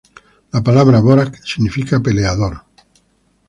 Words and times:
La 0.51 0.63
palabra 0.63 0.99
"Borac" 0.99 1.43
significa 1.45 1.99
Peleador. 1.99 2.63